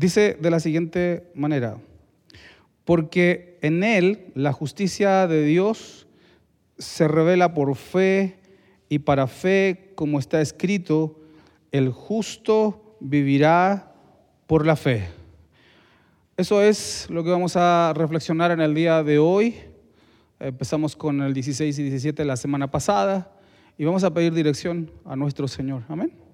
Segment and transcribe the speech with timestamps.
[0.00, 1.76] Dice de la siguiente manera,
[2.86, 6.06] porque en él la justicia de Dios
[6.78, 8.38] se revela por fe
[8.88, 11.20] y para fe, como está escrito,
[11.70, 13.92] el justo vivirá
[14.46, 15.06] por la fe.
[16.38, 19.56] Eso es lo que vamos a reflexionar en el día de hoy.
[20.38, 23.30] Empezamos con el 16 y 17 de la semana pasada
[23.76, 25.82] y vamos a pedir dirección a nuestro Señor.
[25.90, 26.29] Amén.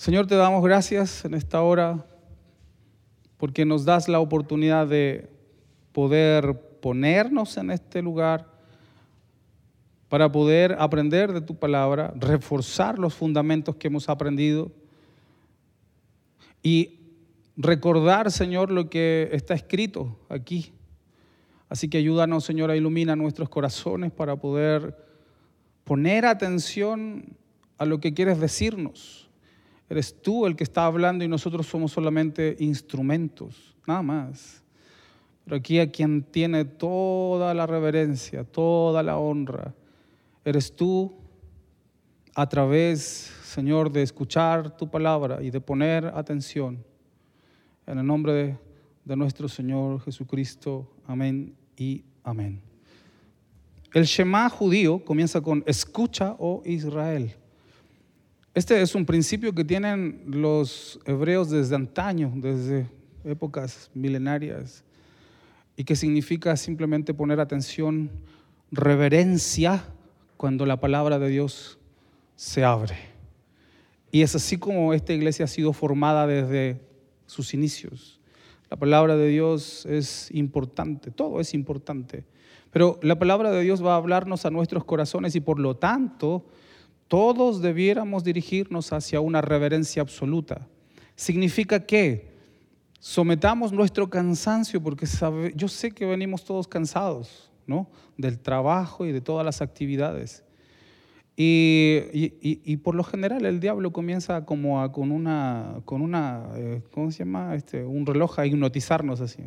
[0.00, 2.06] Señor, te damos gracias en esta hora
[3.36, 5.28] porque nos das la oportunidad de
[5.92, 8.46] poder ponernos en este lugar
[10.08, 14.72] para poder aprender de tu palabra, reforzar los fundamentos que hemos aprendido
[16.62, 16.98] y
[17.58, 20.72] recordar, Señor, lo que está escrito aquí.
[21.68, 24.96] Así que ayúdanos, Señor, a iluminar nuestros corazones para poder
[25.84, 27.36] poner atención
[27.76, 29.29] a lo que quieres decirnos
[29.90, 34.62] Eres tú el que está hablando y nosotros somos solamente instrumentos, nada más.
[35.44, 39.74] Pero aquí a quien tiene toda la reverencia, toda la honra,
[40.44, 41.12] eres tú
[42.36, 43.00] a través,
[43.42, 46.84] Señor, de escuchar tu palabra y de poner atención.
[47.84, 48.58] En el nombre de,
[49.04, 50.88] de nuestro Señor Jesucristo.
[51.04, 52.62] Amén y amén.
[53.92, 57.34] El Shema judío comienza con escucha, oh Israel.
[58.52, 62.88] Este es un principio que tienen los hebreos desde antaño, desde
[63.22, 64.82] épocas milenarias,
[65.76, 68.10] y que significa simplemente poner atención,
[68.72, 69.84] reverencia
[70.36, 71.78] cuando la palabra de Dios
[72.34, 72.96] se abre.
[74.10, 76.80] Y es así como esta iglesia ha sido formada desde
[77.26, 78.20] sus inicios.
[78.68, 82.24] La palabra de Dios es importante, todo es importante.
[82.72, 86.44] Pero la palabra de Dios va a hablarnos a nuestros corazones y por lo tanto
[87.10, 90.68] todos debiéramos dirigirnos hacia una reverencia absoluta.
[91.16, 92.30] Significa que
[93.00, 95.06] sometamos nuestro cansancio, porque
[95.56, 97.90] yo sé que venimos todos cansados, ¿no?
[98.16, 100.44] Del trabajo y de todas las actividades.
[101.36, 107.10] Y, por lo general el diablo comienza como a, con una, con una eh, ¿cómo
[107.10, 107.56] se llama?
[107.56, 109.42] Este, un reloj a hipnotizarnos así.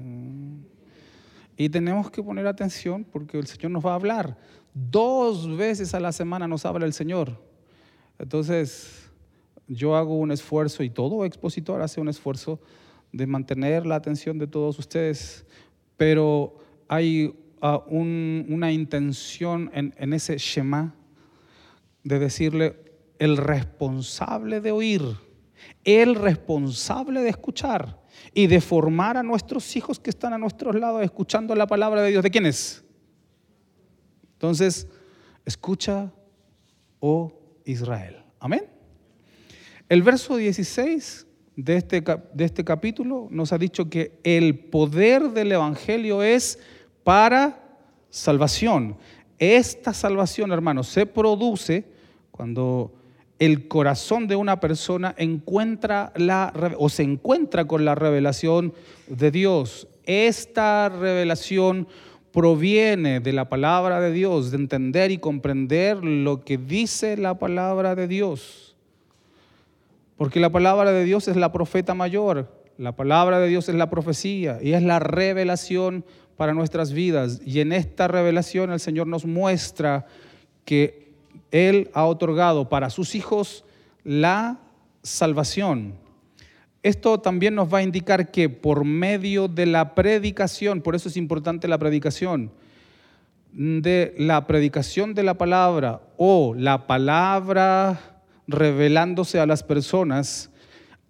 [1.55, 4.35] Y tenemos que poner atención porque el Señor nos va a hablar.
[4.73, 7.52] Dos veces a la semana nos habla el Señor.
[8.19, 9.09] Entonces,
[9.67, 12.59] yo hago un esfuerzo y todo expositor hace un esfuerzo
[13.11, 15.45] de mantener la atención de todos ustedes,
[15.97, 16.57] pero
[16.87, 20.95] hay ah, una intención en, ese Shema
[22.03, 22.75] de decirle
[23.19, 25.01] el responsable de oír,
[25.83, 28.01] el responsable de escuchar
[28.33, 32.11] y de formar a nuestros hijos que están a nuestros lados escuchando la palabra de
[32.11, 32.23] Dios.
[32.23, 32.83] ¿De quién es?
[34.33, 34.87] Entonces,
[35.45, 36.11] escucha,
[36.99, 38.23] oh Israel.
[38.39, 38.65] Amén.
[39.89, 42.01] El verso 16 de este,
[42.33, 46.59] de este capítulo nos ha dicho que el poder del Evangelio es
[47.03, 47.77] para
[48.09, 48.97] salvación.
[49.37, 51.85] Esta salvación, hermanos, se produce
[52.31, 52.93] cuando
[53.39, 58.73] el corazón de una persona encuentra la o se encuentra con la revelación
[59.07, 59.87] de Dios.
[60.05, 61.87] Esta revelación
[62.33, 67.93] proviene de la palabra de Dios, de entender y comprender lo que dice la palabra
[67.93, 68.75] de Dios.
[70.17, 73.91] Porque la palabra de Dios es la profeta mayor, la palabra de Dios es la
[73.91, 76.03] profecía y es la revelación
[76.35, 77.39] para nuestras vidas.
[77.45, 80.07] Y en esta revelación el Señor nos muestra
[80.65, 81.13] que
[81.51, 83.63] Él ha otorgado para sus hijos
[84.03, 84.59] la
[85.03, 86.02] salvación.
[86.83, 91.15] Esto también nos va a indicar que por medio de la predicación, por eso es
[91.15, 92.51] importante la predicación,
[93.53, 100.49] de la predicación de la palabra o la palabra revelándose a las personas,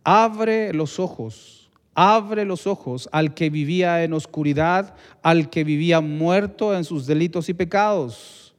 [0.04, 6.76] abre los ojos, abre los ojos al que vivía en oscuridad, al que vivía muerto
[6.76, 8.54] en sus delitos y pecados,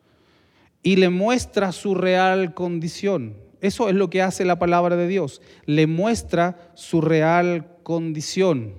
[0.82, 3.43] y le muestra su real condición.
[3.64, 5.40] Eso es lo que hace la palabra de Dios.
[5.64, 8.74] Le muestra su real condición.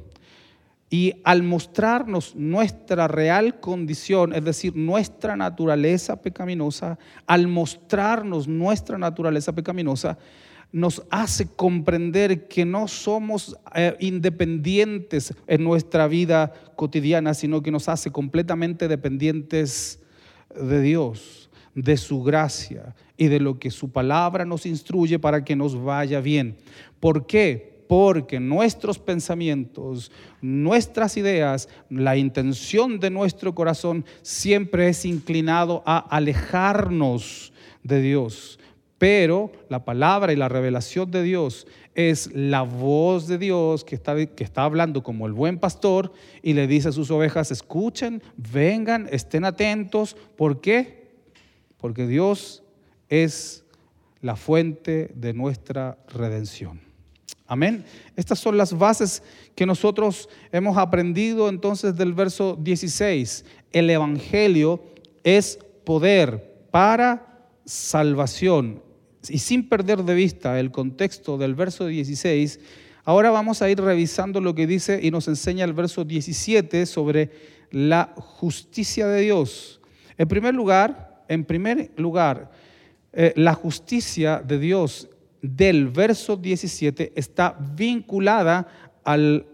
[0.91, 9.53] Y al mostrarnos nuestra real condición, es decir, nuestra naturaleza pecaminosa, al mostrarnos nuestra naturaleza
[9.53, 10.19] pecaminosa,
[10.71, 17.89] nos hace comprender que no somos eh, independientes en nuestra vida cotidiana, sino que nos
[17.89, 19.99] hace completamente dependientes
[20.55, 25.55] de Dios de su gracia y de lo que su palabra nos instruye para que
[25.55, 26.57] nos vaya bien.
[26.99, 27.83] ¿Por qué?
[27.87, 37.53] Porque nuestros pensamientos, nuestras ideas, la intención de nuestro corazón siempre es inclinado a alejarnos
[37.83, 38.59] de Dios.
[38.97, 44.15] pero la palabra y la revelación de Dios es la voz de Dios que está,
[44.25, 49.07] que está hablando como el buen pastor y le dice a sus ovejas, escuchen, vengan,
[49.11, 50.15] estén atentos.
[50.37, 51.11] ¿Por qué?
[51.77, 52.64] Porque Dios
[53.09, 53.63] es
[54.21, 56.81] la fuente de nuestra redención.
[57.47, 57.85] Amén.
[58.15, 59.21] Estas son las bases
[59.53, 63.45] que nosotros hemos aprendido entonces del verso 16.
[63.71, 64.81] El Evangelio
[65.23, 68.81] es poder para salvación.
[69.29, 72.59] Y sin perder de vista el contexto del verso 16,
[73.03, 77.31] ahora vamos a ir revisando lo que dice y nos enseña el verso 17 sobre
[77.71, 79.81] la justicia de Dios.
[80.17, 82.51] En primer lugar, en primer lugar,
[83.17, 85.07] eh, la justicia de Dios
[85.41, 88.67] del verso 17 está vinculada
[89.05, 89.45] al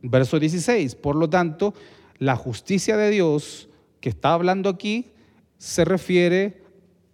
[0.00, 0.94] verso 16.
[0.94, 1.74] Por lo tanto,
[2.18, 3.68] la justicia de Dios
[4.00, 5.06] que está hablando aquí
[5.58, 6.62] se refiere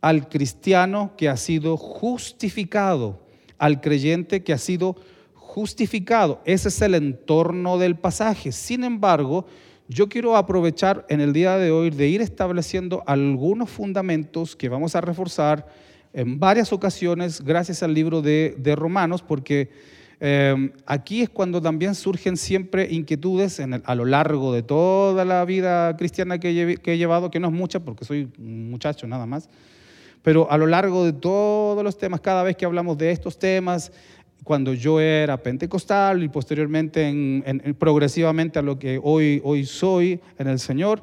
[0.00, 3.22] al cristiano que ha sido justificado,
[3.58, 4.96] al creyente que ha sido
[5.34, 6.42] justificado.
[6.44, 8.52] Ese es el entorno del pasaje.
[8.52, 9.46] Sin embargo,
[9.88, 14.96] yo quiero aprovechar en el día de hoy de ir estableciendo algunos fundamentos que vamos
[14.96, 15.66] a reforzar
[16.12, 19.70] en varias ocasiones gracias al libro de, Romanos, porque
[20.18, 25.96] eh, aquí es cuando también surgen siempre inquietudes a lo largo de toda la vida
[25.96, 29.48] cristiana que, que he llevado, que no es mucha porque soy un muchacho nada más,
[30.22, 33.92] pero a lo largo de todos los temas, cada vez que hablamos de estos temas,
[34.44, 40.46] cuando yo era pentecostal y posteriormente en, progresivamente a lo que hoy, hoy soy en
[40.48, 41.02] el Señor,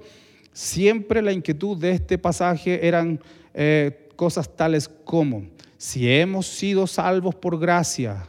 [0.53, 3.19] siempre la inquietud de este pasaje eran
[3.53, 5.45] eh, cosas tales como,
[5.77, 8.27] si hemos sido salvos por gracia,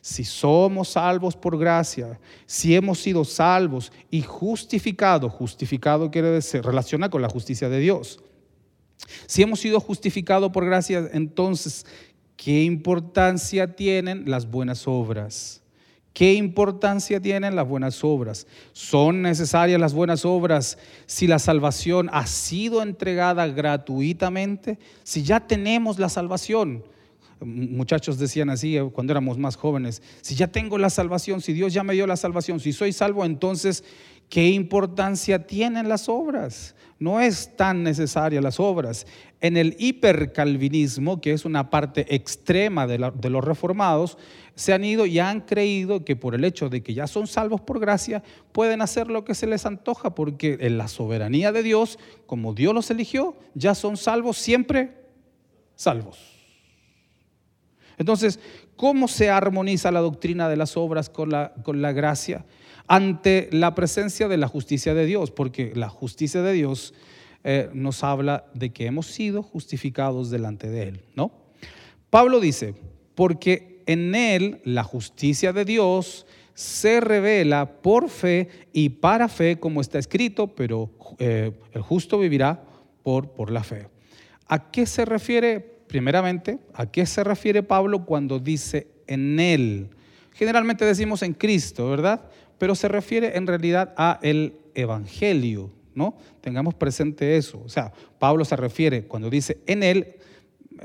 [0.00, 7.08] si somos salvos por gracia, si hemos sido salvos y justificados, justificado quiere decir, relaciona
[7.08, 8.20] con la justicia de Dios.
[9.26, 11.86] Si hemos sido justificados por gracia, entonces
[12.38, 15.60] ¿Qué importancia tienen las buenas obras?
[16.12, 18.46] ¿Qué importancia tienen las buenas obras?
[18.72, 24.78] ¿Son necesarias las buenas obras si la salvación ha sido entregada gratuitamente?
[25.02, 26.84] Si ya tenemos la salvación.
[27.40, 31.72] Muchachos decían así eh, cuando éramos más jóvenes, si ya tengo la salvación, si Dios
[31.72, 33.82] ya me dio la salvación, si soy salvo, entonces,
[34.28, 36.74] ¿qué importancia tienen las obras?
[36.98, 39.06] No es tan necesaria las obras.
[39.40, 44.18] En el hipercalvinismo, que es una parte extrema de, los reformados,
[44.56, 47.60] se han ido y han creído que por el hecho de que ya son salvos
[47.60, 52.00] por gracia, pueden hacer lo que se les antoja, porque en la soberanía de Dios,
[52.26, 54.96] como Dios los eligió, ya son salvos siempre
[55.76, 56.18] salvos.
[57.96, 58.40] Entonces,
[58.74, 62.44] ¿cómo se armoniza la doctrina de las obras con la, con la gracia?
[62.88, 66.94] Ante la presencia de la justicia de Dios, porque la justicia de Dios
[67.44, 71.30] eh, nos habla de que hemos sido justificados delante de Él, ¿no?
[72.10, 72.74] Pablo dice,
[73.14, 79.80] porque en Él la justicia de Dios se revela por fe y para fe, como
[79.80, 82.64] está escrito, pero eh, el justo vivirá
[83.02, 83.88] por, por la fe.
[84.48, 89.90] ¿A qué se refiere, primeramente, a qué se refiere Pablo cuando dice en Él?
[90.32, 92.22] Generalmente decimos en Cristo, ¿verdad?
[92.58, 96.16] Pero se refiere en realidad a el Evangelio, ¿no?
[96.40, 97.62] Tengamos presente eso.
[97.64, 100.16] O sea, Pablo se refiere, cuando dice en él,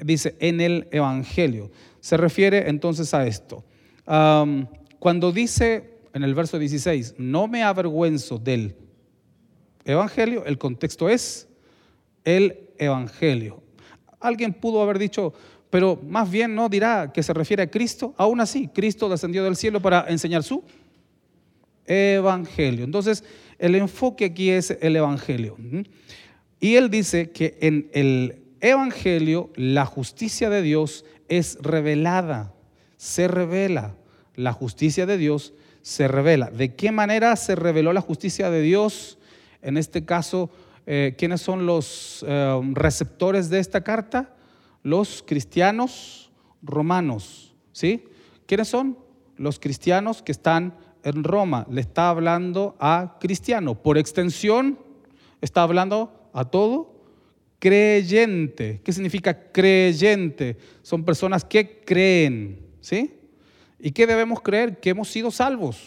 [0.04, 1.72] dice en el Evangelio.
[2.00, 3.64] Se refiere entonces a esto.
[5.00, 8.76] cuando dice en el verso 16, no me avergüenzo del
[9.86, 11.48] Evangelio, el contexto es
[12.24, 13.62] el Evangelio.
[14.20, 15.34] Alguien pudo haber dicho,
[15.70, 18.14] pero más bien no dirá que se refiere a Cristo.
[18.18, 20.64] Aún así, Cristo descendió del cielo para enseñar su
[21.88, 22.86] Evangelio.
[22.86, 23.24] Entonces,
[23.60, 25.58] el enfoque aquí es el Evangelio.
[26.60, 32.54] Y él dice que en el Evangelio la justicia de Dios es revelada,
[32.98, 33.96] se revela.
[34.36, 36.50] La justicia de Dios se revela.
[36.50, 39.20] ¿De qué manera se reveló la justicia de Dios?
[39.62, 40.50] En este caso,
[40.86, 44.34] eh, ¿quiénes son los eh, receptores de esta carta?
[44.82, 47.54] Los cristianos romanos.
[47.72, 48.06] ¿Sí?
[48.46, 48.98] ¿Quiénes son?
[49.36, 53.76] Los cristianos que están en Roma le está hablando a cristiano.
[53.76, 54.80] Por extensión,
[55.42, 56.94] está hablando a todo
[57.60, 58.82] creyente.
[58.84, 60.58] ¿Qué significa creyente?
[60.82, 63.14] Son personas que creen, ¿sí?
[63.80, 64.80] ¿Y qué debemos creer?
[64.80, 65.82] Que hemos sido salvos.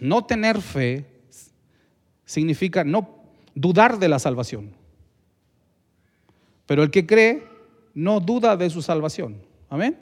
[0.00, 1.06] no tener fe
[2.24, 3.22] significa no
[3.54, 4.72] dudar de la salvación.
[6.66, 7.46] Pero el que cree
[7.94, 9.42] no duda de su salvación.
[9.70, 9.98] Amén.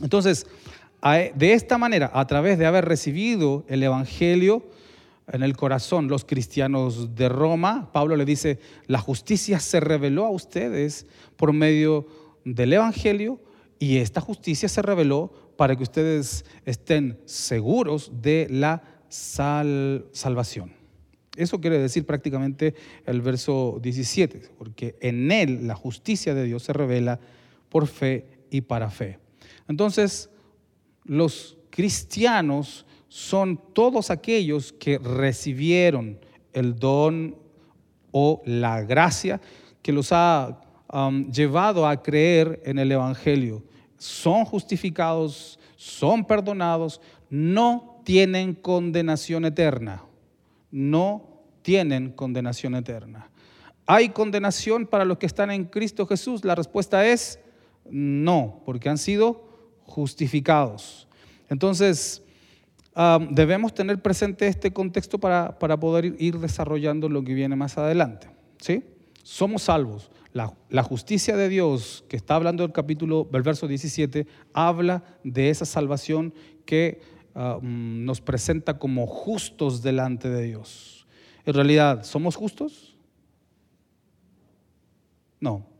[0.00, 0.46] Entonces,
[1.02, 4.68] de esta manera, a través de haber recibido el Evangelio,
[5.28, 7.90] en el corazón los cristianos de Roma.
[7.92, 11.06] Pablo le dice, la justicia se reveló a ustedes
[11.36, 12.06] por medio
[12.44, 13.40] del Evangelio
[13.78, 20.72] y esta justicia se reveló para que ustedes estén seguros de la salvación.
[21.36, 22.74] Eso quiere decir prácticamente
[23.06, 27.20] el verso 17, porque en él la justicia de Dios se revela
[27.70, 29.18] por fe y para fe.
[29.66, 30.28] Entonces,
[31.04, 36.18] los cristianos son todos aquellos que recibieron
[36.52, 37.36] el don
[38.10, 39.40] o la gracia
[39.82, 40.60] que los ha
[40.92, 43.62] um, llevado a creer en el Evangelio.
[43.98, 50.04] Son justificados, son perdonados, no tienen condenación eterna
[50.72, 51.28] no
[51.60, 53.30] tienen condenación eterna.
[53.86, 56.44] ¿Hay condenación para los que están en Cristo Jesús?
[56.44, 57.38] La respuesta es
[57.88, 59.51] no, porque han sido
[59.92, 61.06] justificados.
[61.50, 62.22] Entonces,
[63.30, 68.28] debemos tener presente este contexto para, poder ir desarrollando lo que viene más adelante.
[68.58, 68.82] ¿sí?
[69.22, 70.10] Somos salvos.
[70.32, 75.66] La, justicia de Dios, que está hablando del capítulo, del verso 17, habla de esa
[75.66, 76.32] salvación
[76.64, 77.02] que
[77.34, 81.06] mm, nos presenta como justos delante de Dios.
[81.44, 82.96] En realidad, ¿somos justos?
[85.38, 85.71] No.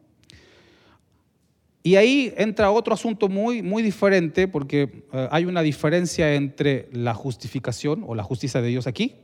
[1.83, 7.13] Y ahí entra otro asunto muy, muy diferente, porque eh, hay una diferencia entre la
[7.13, 9.17] justificación o la justicia de Dios aquí,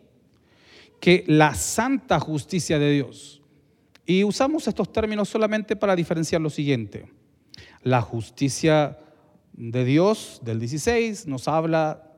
[1.01, 3.43] que la santa justicia de Dios.
[4.05, 7.09] Y usamos estos términos solamente para diferenciar lo siguiente.
[7.83, 8.99] La justicia
[9.53, 12.09] de Dios del 16 nos habla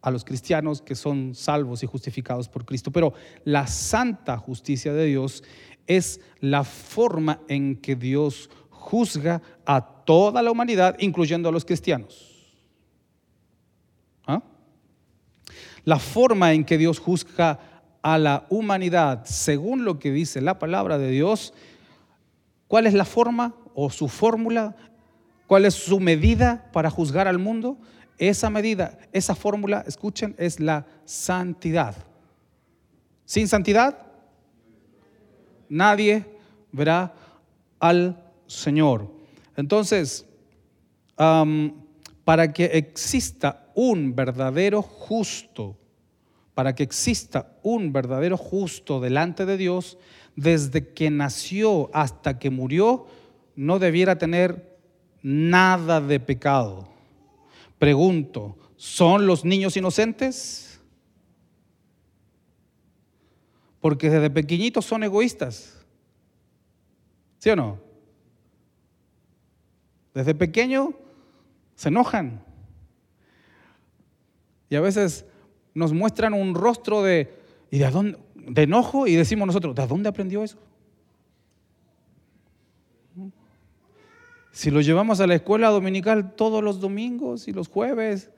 [0.00, 2.90] a los cristianos que son salvos y justificados por Cristo.
[2.90, 5.44] Pero la santa justicia de Dios
[5.86, 8.50] es la forma en que Dios
[8.84, 12.60] juzga a toda la humanidad, incluyendo a los cristianos.
[14.26, 14.42] ¿Ah?
[15.84, 17.58] La forma en que Dios juzga
[18.02, 21.54] a la humanidad, según lo que dice la palabra de Dios,
[22.68, 24.76] ¿cuál es la forma o su fórmula?
[25.46, 27.78] ¿Cuál es su medida para juzgar al mundo?
[28.18, 31.96] Esa medida, esa fórmula, escuchen, es la santidad.
[33.24, 34.06] Sin santidad,
[35.70, 36.26] nadie
[36.70, 37.14] verá
[37.80, 39.10] al Señor.
[39.56, 40.26] Entonces,
[41.16, 45.76] para que exista un verdadero justo,
[46.54, 49.98] para que exista un verdadero justo delante de Dios,
[50.36, 53.06] desde que nació hasta que murió,
[53.56, 54.78] no debiera tener
[55.22, 56.88] nada de pecado.
[57.78, 60.80] Pregunto, ¿son los niños inocentes?
[63.80, 65.84] Porque desde pequeñitos son egoístas.
[67.38, 67.83] ¿Sí o no?
[70.14, 70.94] Desde pequeño
[71.74, 72.42] se enojan.
[74.70, 75.26] Y a veces
[75.74, 77.34] nos muestran un rostro de,
[77.70, 80.58] ¿y de, dónde, de enojo y decimos nosotros, ¿de dónde aprendió eso?
[84.52, 88.30] Si lo llevamos a la escuela dominical todos los domingos y los jueves,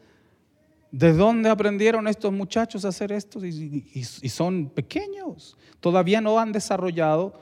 [0.91, 3.45] ¿de dónde aprendieron estos muchachos a hacer esto?
[3.45, 7.39] Y, son pequeños, todavía no han desarrollado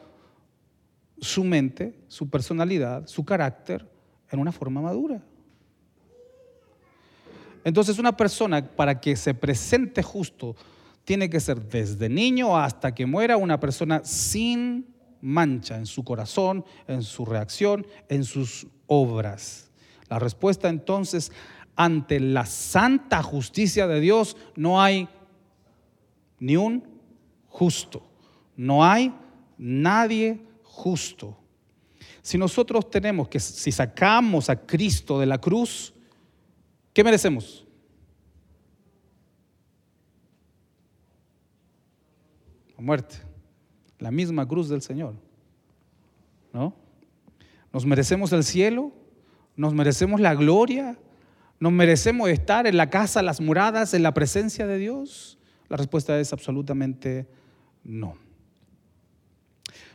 [1.20, 3.93] su mente, su personalidad, su carácter
[4.34, 5.22] en una forma madura.
[7.64, 10.54] Entonces una persona para que se presente justo
[11.04, 16.64] tiene que ser desde niño hasta que muera una persona sin mancha en su corazón,
[16.86, 19.70] en su reacción, en sus obras.
[20.08, 21.32] La respuesta entonces,
[21.76, 25.08] ante la santa justicia de Dios, no hay
[26.38, 26.84] ni un
[27.48, 28.06] justo,
[28.56, 29.14] no hay
[29.56, 31.38] nadie justo.
[32.24, 35.94] Si nosotros tenemos que, si sacamos a Cristo de la cruz,
[36.92, 37.64] ¿qué merecemos?
[42.76, 43.34] La muerte
[44.04, 45.14] la misma cruz del Señor.
[46.52, 46.76] ¿No?
[47.72, 48.92] ¿Nos merecemos el cielo?
[49.56, 50.98] ¿Nos merecemos la gloria?
[51.58, 55.38] ¿Nos merecemos estar en la casa, las muradas, en la presencia de Dios?
[55.70, 57.26] La respuesta es absolutamente
[57.82, 58.18] no.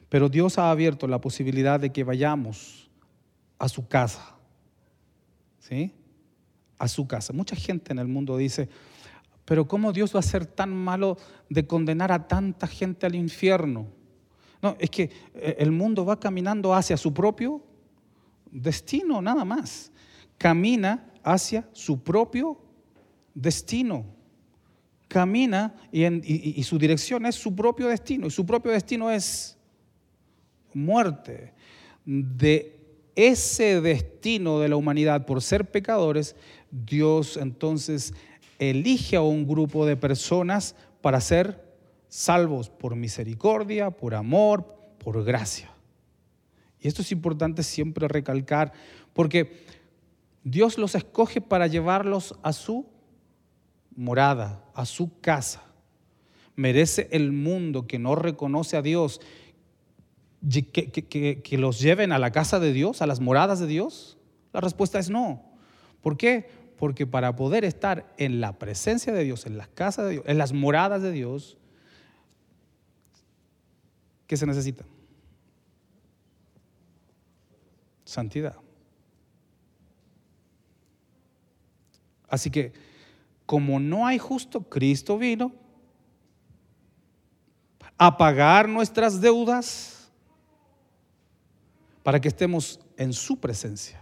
[0.09, 2.89] Pero Dios ha abierto la posibilidad de que vayamos
[3.57, 4.35] a su casa.
[5.59, 5.93] ¿Sí?
[6.77, 7.31] A su casa.
[7.31, 8.69] Mucha gente en el mundo dice,
[9.45, 11.17] pero ¿cómo Dios va a ser tan malo
[11.49, 13.87] de condenar a tanta gente al infierno?
[14.61, 17.63] No, es que eh, el mundo va caminando hacia su propio
[18.51, 19.91] destino, nada más.
[20.37, 22.59] Camina hacia su propio
[23.33, 24.05] destino.
[25.07, 28.27] Camina y, su dirección es su propio destino.
[28.27, 29.57] Y su propio destino es
[30.73, 31.53] muerte.
[32.05, 32.79] De
[33.15, 36.35] ese destino de la humanidad por ser pecadores,
[36.71, 38.13] Dios entonces
[38.59, 41.65] elige a un grupo de personas para ser
[42.07, 45.71] salvos por misericordia, por amor, por gracia.
[46.81, 48.71] Y esto es importante siempre recalcar,
[49.13, 49.63] porque
[50.43, 52.85] Dios los escoge para llevarlos a su
[53.95, 55.63] morada, a su casa.
[56.55, 59.21] Merece el mundo que no reconoce a Dios
[60.41, 64.17] que, los lleven a la casa de Dios, a las moradas de Dios?
[64.53, 65.43] La respuesta es no.
[66.01, 66.49] ¿Por qué?
[66.77, 70.37] Porque para poder estar en la presencia de Dios, en las casas de Dios, en
[70.37, 71.57] las moradas de Dios,
[74.27, 74.85] ¿qué se necesita?
[78.05, 78.55] Santidad.
[82.29, 82.71] Así que,
[83.45, 85.51] como no hay justo, Cristo vino
[87.97, 89.98] a pagar nuestras deudas
[92.03, 94.01] para que estemos en su presencia.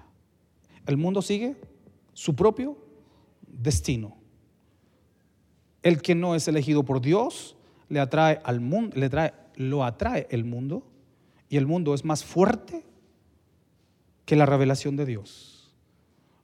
[0.85, 1.55] El mundo sigue
[2.13, 2.77] su propio
[3.47, 4.17] destino.
[5.83, 7.55] El que no es elegido por Dios
[7.89, 10.83] le atrae al mundo, le trae, lo atrae el mundo
[11.49, 12.83] y el mundo es más fuerte
[14.25, 15.73] que la revelación de Dios.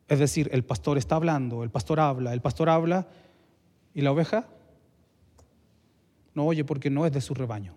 [0.07, 3.07] Es decir, el pastor está hablando, el pastor habla, el pastor habla
[3.93, 4.48] y la oveja
[6.33, 7.75] no oye porque no es de su rebaño.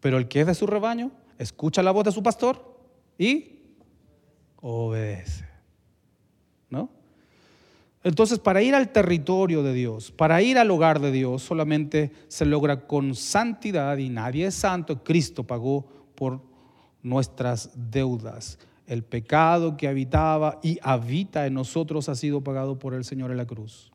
[0.00, 2.78] Pero el que es de su rebaño escucha la voz de su pastor
[3.18, 3.60] y
[4.60, 5.46] obedece.
[6.70, 6.90] ¿No?
[8.02, 12.46] Entonces, para ir al territorio de Dios, para ir al hogar de Dios, solamente se
[12.46, 15.02] logra con santidad y nadie es santo.
[15.02, 16.40] Cristo pagó por
[17.02, 18.58] nuestras deudas.
[18.86, 23.36] El pecado que habitaba y habita en nosotros ha sido pagado por el Señor en
[23.38, 23.90] la cruz.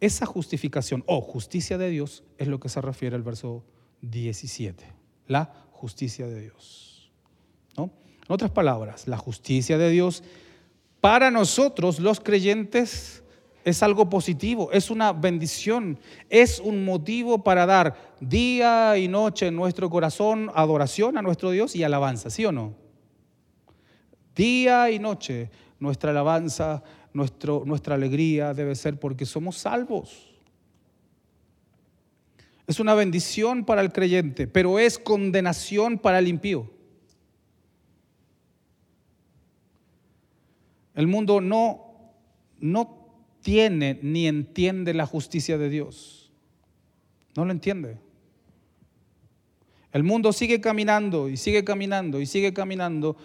[0.00, 3.64] Esa justificación o justicia de Dios es lo que se refiere al verso
[4.02, 4.84] 17,
[5.28, 7.10] la justicia de Dios.
[7.76, 7.90] ¿no?
[8.26, 10.22] En otras palabras, la justicia de Dios
[11.00, 13.22] para nosotros los creyentes
[13.64, 15.98] es algo positivo, es una bendición,
[16.30, 21.74] es un motivo para dar día y noche en nuestro corazón adoración a nuestro Dios
[21.76, 22.74] y alabanza, ¿sí o no?
[24.34, 30.33] Día y noche nuestra alabanza, nuestro, nuestra alegría debe ser porque somos salvos.
[32.66, 36.70] Es una bendición para el creyente, pero es condenación para el impío.
[40.94, 42.12] El mundo no,
[42.60, 46.32] no tiene ni entiende la justicia de Dios.
[47.36, 47.98] No lo entiende.
[49.92, 53.16] El mundo sigue caminando y sigue caminando y sigue caminando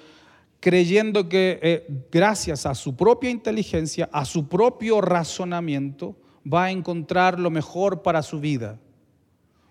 [0.60, 6.16] creyendo que eh, gracias a su propia inteligencia, a su propio razonamiento,
[6.52, 8.80] va a encontrar lo mejor para su vida.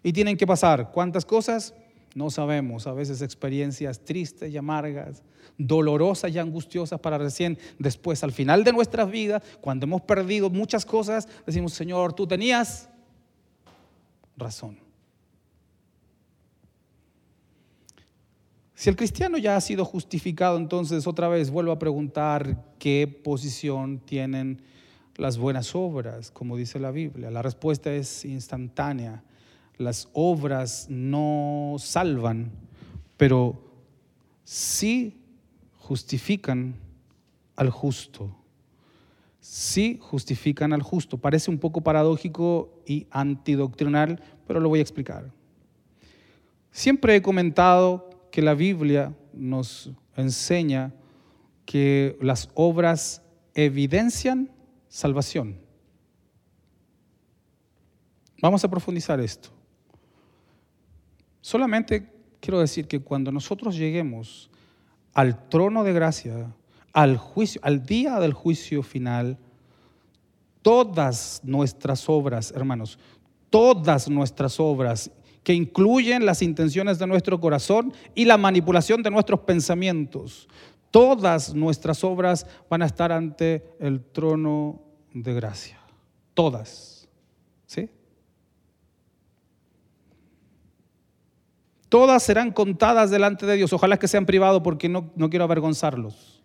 [0.09, 1.75] Y tienen que pasar, ¿cuántas cosas?
[2.15, 5.23] No sabemos, a veces experiencias tristes y amargas,
[5.59, 10.87] dolorosas y angustiosas para recién después, al final de nuestras vidas, cuando hemos perdido muchas
[10.87, 12.89] cosas, decimos, Señor, tú tenías
[14.35, 14.79] razón.
[18.77, 23.99] Si el cristiano ya ha sido justificado, entonces otra vez vuelvo a preguntar qué posición
[23.99, 24.63] tienen
[25.17, 27.31] las buenas obras, como dice la Biblia.
[27.31, 29.23] La respuesta es instantánea.
[29.79, 32.51] Las obras no salvan,
[33.17, 33.63] pero
[34.45, 35.23] sí
[35.79, 36.75] justifican
[37.57, 38.35] al justo.
[39.41, 41.17] Sí justifican al justo.
[41.17, 45.33] Parece un poco paradójico y antidoctrinal, pero lo voy a explicar.
[46.71, 50.93] Siempre he comentado que la Biblia nos enseña
[51.65, 53.23] que las obras
[53.55, 54.51] evidencian
[54.89, 55.59] salvación.
[58.41, 59.51] Vamos a profundizar esto.
[61.41, 64.51] Solamente quiero decir que cuando nosotros lleguemos
[65.15, 66.55] al trono de gracia,
[66.93, 69.39] al juicio, al día del juicio final,
[70.63, 72.99] todas nuestras obras, hermanos,
[73.51, 75.11] todas nuestras obras
[75.43, 80.49] que incluyen las intenciones de nuestro corazón y la manipulación de nuestros pensamientos.
[80.91, 85.79] Todas nuestras obras van a estar ante el trono de gracia.
[86.35, 87.09] Todas.
[87.67, 87.89] ¿Sí?
[91.89, 93.73] Todas serán contadas delante de Dios.
[93.73, 96.43] Ojalá que sean privados porque no, no quiero avergonzarlos.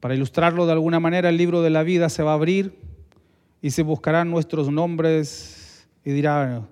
[0.00, 2.78] Para ilustrarlo de alguna manera, el libro de la vida se va a abrir
[3.62, 6.68] y se buscarán nuestros nombres y dirán,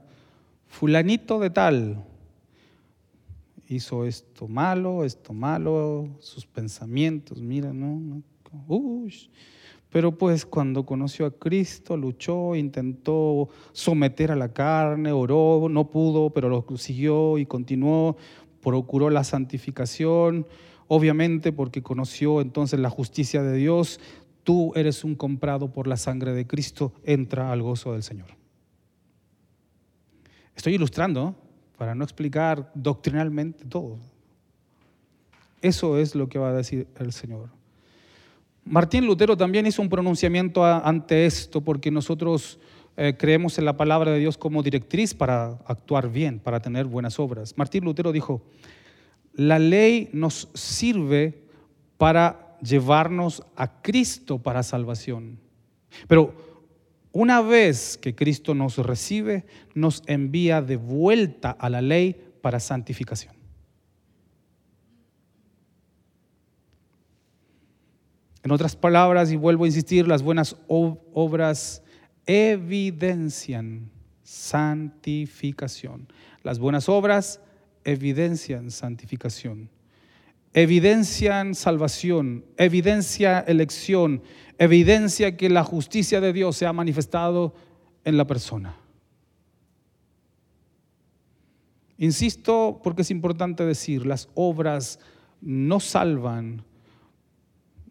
[0.68, 2.05] fulanito de tal,
[3.68, 8.23] hizo esto malo, esto malo, sus pensamientos, mira, ¿no?
[9.94, 16.30] Pero pues cuando conoció a Cristo, luchó, intentó someter a la carne, oró, no pudo,
[16.30, 18.16] pero lo siguió y continuó,
[18.61, 20.48] procuró la santificación,
[20.88, 24.00] obviamente porque conoció entonces la justicia de Dios,
[24.42, 28.30] tú eres un comprado por la sangre de Cristo, entra al gozo del Señor.
[30.57, 31.37] Estoy ilustrando
[31.78, 34.00] para no explicar doctrinalmente todo.
[35.62, 37.50] Eso es lo que va a decir el Señor.
[38.64, 42.59] Martín Lutero también hizo un pronunciamiento ante esto porque nosotros
[42.96, 47.18] eh, creemos en la palabra de Dios como directriz para actuar bien, para tener buenas
[47.18, 47.57] obras.
[47.59, 48.42] Martín Lutero dijo,
[49.35, 51.42] la ley nos sirve
[51.98, 55.38] para llevarnos a Cristo para salvación.
[56.09, 56.35] Pero
[57.12, 63.43] una vez que Cristo nos recibe, nos envía de vuelta a la ley para santificación.
[68.44, 71.83] En otras palabras, y vuelvo a insistir, las buenas obras
[72.26, 73.90] evidencian
[74.22, 76.09] santificación.
[76.42, 77.40] Las buenas obras
[77.85, 79.70] evidencian santificación,
[80.52, 84.22] evidencian salvación, evidencia elección,
[84.59, 87.54] evidencia que la justicia de Dios se ha manifestado
[88.04, 88.76] en la persona.
[91.96, 94.98] Insisto porque es importante decir, las obras
[95.40, 96.62] no salvan.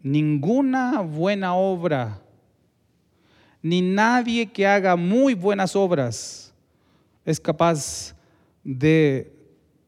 [0.04, 2.22] Ninguna buena obra,
[3.62, 6.54] ni nadie que haga muy buenas obras
[7.26, 8.14] es capaz
[8.66, 9.34] de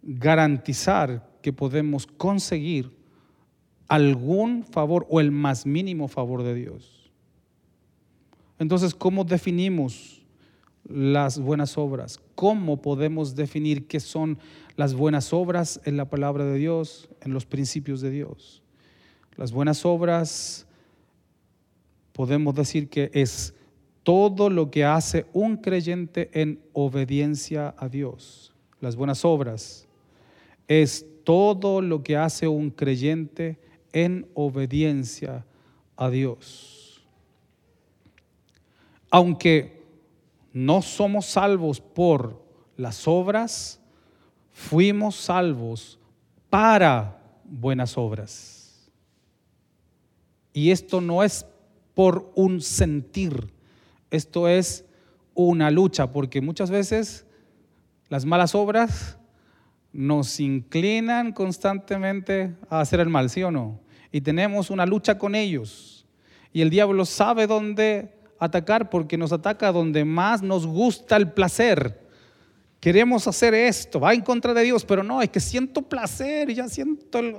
[0.02, 2.96] garantizar que podemos conseguir
[3.90, 7.12] algún favor o el más mínimo favor de Dios.
[8.58, 10.22] Entonces, ¿cómo definimos
[10.86, 12.22] las buenas obras?
[12.36, 14.38] ¿Cómo podemos definir qué son
[14.78, 18.64] las buenas obras en la palabra de Dios, en los principios de Dios?
[19.38, 20.66] Las buenas obras
[22.14, 23.54] podemos decir que es
[24.04, 28.54] todo lo que hace un creyente en obediencia a Dios.
[28.80, 29.88] Las buenas obras
[30.68, 33.60] es todo lo que hace un creyente
[33.92, 35.46] en obediencia
[35.98, 37.04] a Dios.
[39.10, 39.84] Aunque
[40.54, 42.42] no somos salvos por
[42.78, 43.82] las obras,
[44.52, 46.00] fuimos salvos
[46.50, 48.55] para buenas obras.
[50.56, 51.46] Y esto no es
[51.94, 53.52] por un sentir,
[54.10, 54.86] esto es
[55.34, 57.26] una lucha, porque muchas veces
[58.08, 59.18] las malas obras
[59.92, 63.82] nos inclinan constantemente a hacer el mal, ¿sí o no?
[64.14, 66.06] Y tenemos una lucha con ellos.
[66.54, 72.02] Y el diablo sabe dónde atacar porque nos ataca donde más nos gusta el placer.
[72.80, 76.56] Queremos hacer esto, va en contra de Dios, pero no, es que siento placer y
[76.56, 77.36] ya siento el...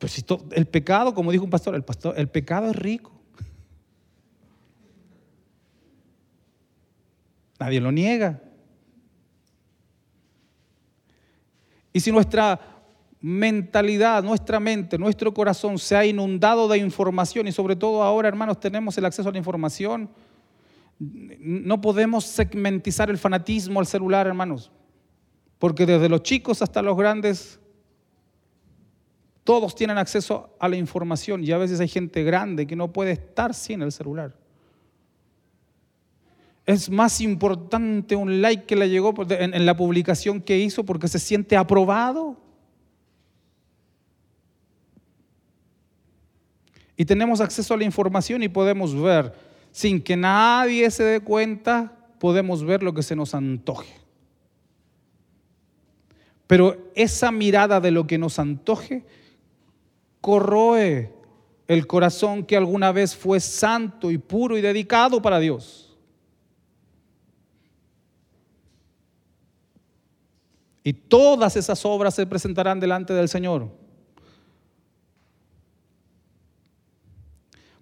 [0.00, 3.12] Pues si el pecado, como dijo un pastor, el pastor, el pecado es rico.
[7.58, 8.40] Nadie lo niega.
[11.92, 12.58] Y si nuestra
[13.20, 18.58] mentalidad, nuestra mente, nuestro corazón se ha inundado de información y sobre todo ahora, hermanos,
[18.58, 20.08] tenemos el acceso a la información,
[20.98, 24.70] no podemos segmentizar el fanatismo al celular, hermanos,
[25.58, 27.60] porque desde los chicos hasta los grandes,
[29.50, 33.10] todos tienen acceso a la información y a veces hay gente grande que no puede
[33.10, 34.32] estar sin el celular.
[36.64, 41.18] Es más importante un like que le llegó en, la publicación que hizo porque se
[41.18, 42.36] siente aprobado.
[46.96, 49.34] Y tenemos acceso a la información y podemos ver,
[49.72, 53.92] sin que nadie se dé cuenta, podemos ver lo que se nos antoje.
[56.46, 59.04] Pero esa mirada de lo que nos antoje
[60.20, 61.12] corroe
[61.66, 65.96] el corazón que alguna vez fue santo y puro y dedicado para Dios.
[70.82, 73.68] Y todas esas obras se presentarán delante del Señor.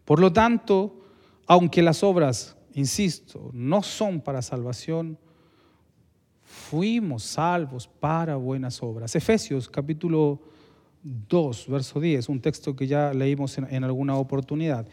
[0.05, 1.01] Por lo tanto,
[1.46, 5.18] aunque las obras, insisto, no son para salvación,
[6.42, 9.14] fuimos salvos para buenas obras.
[9.14, 10.40] Efesios capítulo
[11.02, 14.87] 2, verso 10, un texto que ya leímos en, alguna oportunidad.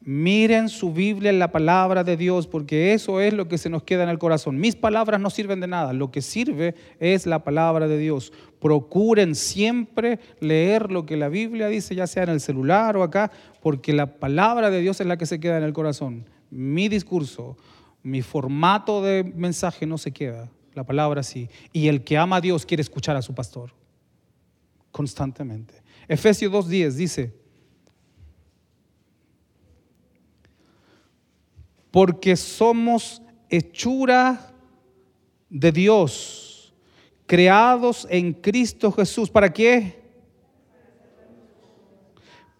[0.00, 3.84] Miren su Biblia en la palabra de Dios, porque eso es lo que se nos
[3.84, 4.58] queda en el corazón.
[4.58, 8.32] Mis palabras no sirven de nada, lo que sirve es la palabra de Dios.
[8.60, 13.30] Procuren siempre leer lo que la Biblia dice, ya sea en el celular o acá,
[13.62, 16.28] porque la palabra de Dios es la que se queda en el corazón.
[16.50, 17.56] Mi discurso,
[18.02, 21.48] mi formato de mensaje no se queda, la palabra sí.
[21.72, 23.72] Y el que ama a Dios quiere escuchar a su pastor
[24.94, 25.82] constantemente.
[26.06, 27.34] Efesios 2.10 dice,
[31.90, 34.54] porque somos hechura
[35.50, 36.72] de Dios,
[37.26, 39.28] creados en Cristo Jesús.
[39.28, 40.04] ¿Para qué?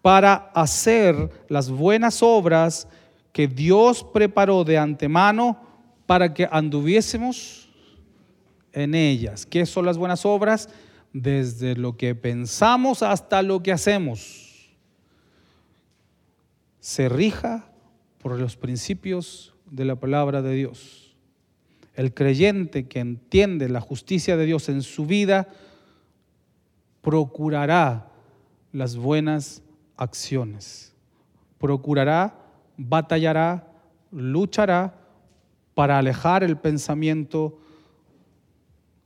[0.01, 2.87] para hacer las buenas obras
[3.31, 5.59] que Dios preparó de antemano
[6.05, 7.67] para que anduviésemos
[8.71, 9.47] en ellas.
[9.47, 10.69] ¿Qué son las buenas obras?
[11.17, 14.75] Desde lo que pensamos hasta lo que hacemos.
[16.81, 17.71] Se rija
[18.17, 21.15] por los principios de la palabra de Dios.
[21.93, 25.47] El creyente que entiende la justicia de Dios en su vida
[27.01, 28.11] procurará
[28.73, 29.63] las buenas
[29.95, 30.93] acciones.
[31.59, 32.37] Procurará,
[32.75, 33.71] batallará,
[34.11, 34.99] luchará
[35.75, 37.57] para alejar el pensamiento,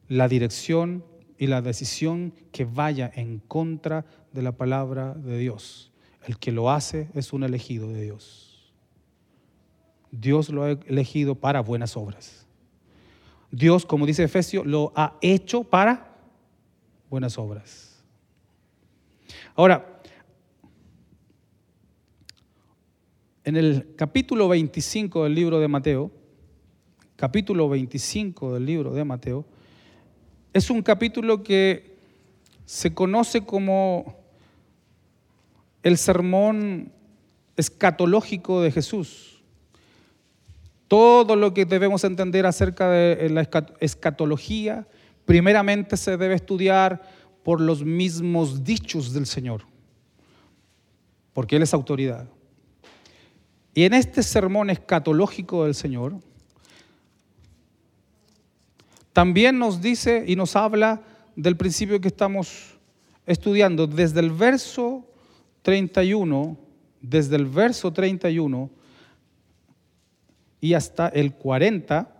[0.08, 1.04] la dirección
[1.40, 5.90] y la decisión que vaya en contra de la palabra de Dios.
[6.26, 8.74] El que lo hace es un elegido de Dios.
[10.12, 12.46] Dios lo ha elegido para buenas obras.
[13.52, 16.18] Dios, como dice Efesio, lo ha hecho para
[17.10, 18.04] buenas obras.
[19.56, 20.02] Ahora,
[23.46, 26.12] en el capítulo 25 del libro de Mateo,
[27.16, 29.46] capítulo 25 del libro de Mateo,
[30.54, 31.96] es un capítulo que
[32.66, 34.16] se conoce como
[35.84, 36.92] el sermón
[37.56, 39.44] escatológico de Jesús.
[40.88, 43.48] Todo lo que debemos entender acerca de la
[43.80, 44.88] escatología,
[45.26, 47.04] primeramente se debe estudiar
[47.44, 49.64] por los mismos dichos del Señor,
[51.34, 52.28] porque Él es autoridad.
[53.76, 56.20] Y en este sermón escatológico del Señor,
[59.20, 61.02] también nos dice y nos habla
[61.36, 62.78] del principio que estamos
[63.26, 65.06] estudiando desde el verso
[65.62, 66.58] 31,
[67.02, 68.70] desde el verso 31
[70.62, 72.16] y hasta el 40,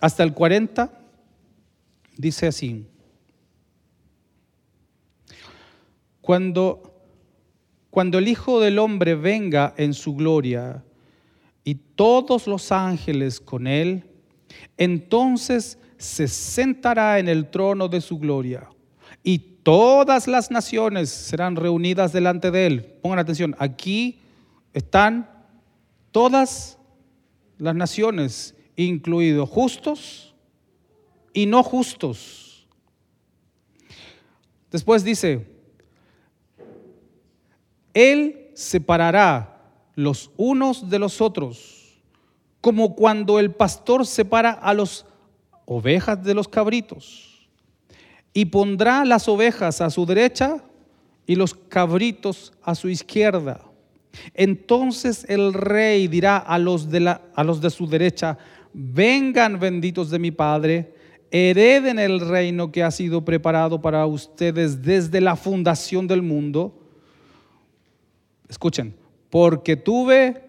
[0.00, 0.96] hasta el 40
[2.16, 2.86] dice así,
[6.20, 7.02] cuando
[7.90, 10.84] cuando el Hijo del Hombre venga en su gloria
[11.64, 14.04] y todos los ángeles con él,
[14.76, 18.68] entonces se sentará en el trono de su gloria
[19.22, 22.84] y todas las naciones serán reunidas delante de él.
[23.02, 24.18] Pongan atención, aquí
[24.72, 25.28] están
[26.10, 26.78] todas
[27.58, 30.34] las naciones, incluidos justos
[31.32, 32.66] y no justos.
[34.70, 35.46] Después dice,
[37.92, 39.60] él separará
[39.94, 41.79] los unos de los otros,
[42.60, 45.06] como cuando el pastor separa a las
[45.64, 47.48] ovejas de los cabritos,
[48.32, 50.62] y pondrá las ovejas a su derecha
[51.26, 53.60] y los cabritos a su izquierda.
[54.34, 58.38] Entonces el rey dirá a los de, la, a los de su derecha,
[58.72, 60.94] vengan benditos de mi Padre,
[61.30, 66.80] hereden el reino que ha sido preparado para ustedes desde la fundación del mundo
[68.50, 68.96] Escuchen,
[69.30, 70.42] porque tuve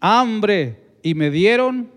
[0.00, 1.90] hambre y me dieron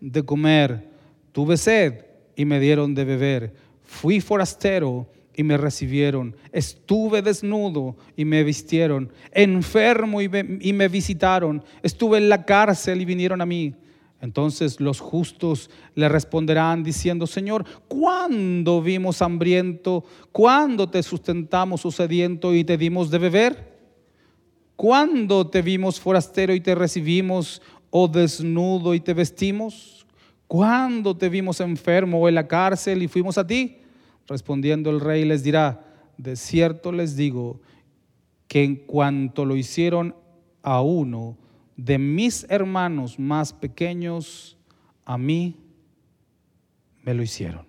[0.00, 0.88] de comer,
[1.32, 2.04] tuve sed
[2.36, 9.12] y me dieron de beber, fui forastero y me recibieron, estuve desnudo y me vistieron,
[9.30, 13.74] enfermo y me, visitaron, estuve en la cárcel y vinieron a mí.
[14.20, 20.04] Entonces los justos le responderán diciendo, Señor, ¿cuándo vimos hambriento?
[20.32, 23.78] ¿Cuándo te sustentamos o sediento y te dimos de beber?
[24.74, 30.06] ¿Cuándo te vimos forastero y te recibimos o desnudo y te vestimos?
[30.46, 33.78] ¿Cuándo te vimos enfermo o en la cárcel y fuimos a ti?
[34.26, 35.84] Respondiendo el rey les dirá,
[36.16, 37.60] de cierto les digo
[38.46, 40.14] que en cuanto lo hicieron
[40.62, 41.36] a uno
[41.76, 44.56] de mis hermanos más pequeños,
[45.04, 45.56] a mí
[47.02, 47.66] me lo hicieron.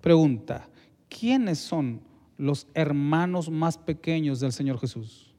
[0.00, 0.68] Pregunta,
[1.08, 2.00] ¿quiénes son
[2.38, 5.29] los hermanos más pequeños del Señor Jesús?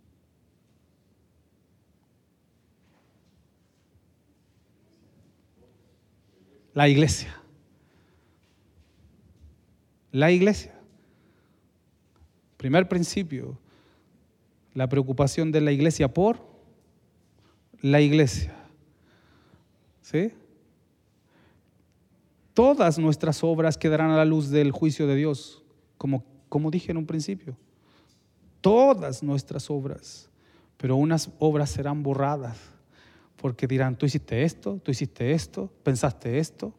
[6.73, 7.35] La iglesia.
[10.11, 10.73] La iglesia.
[12.57, 13.57] Primer principio,
[14.73, 16.39] la preocupación de la iglesia por
[17.81, 18.53] la iglesia.
[20.01, 20.31] ¿Sí?
[22.53, 25.63] Todas nuestras obras quedarán a la luz del juicio de Dios,
[25.97, 27.57] como, como dije en un principio.
[28.59, 30.29] Todas nuestras obras,
[30.77, 32.59] pero unas obras serán borradas
[33.41, 36.75] porque dirán, tú hiciste esto, tú hiciste esto, pensaste esto,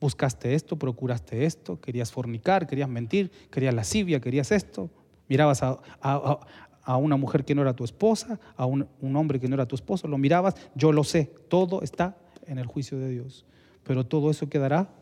[0.00, 4.90] buscaste esto, procuraste esto, querías fornicar, querías mentir, querías lascivia, querías esto,
[5.28, 9.54] mirabas a, una mujer que no era tu esposa, a un, un hombre que no
[9.54, 13.44] era tu esposo, lo mirabas, yo lo sé, todo está en el juicio de Dios,
[13.82, 14.94] pero todo eso quedará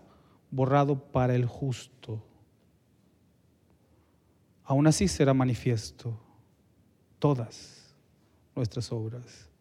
[0.50, 2.24] borrado para el justo.
[4.64, 6.18] aún así será manifiesto
[7.18, 7.94] todas
[8.56, 9.51] nuestras obras.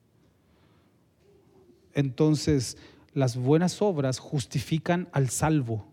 [1.94, 2.78] Entonces,
[3.14, 5.88] las buenas obras justifican al salvo.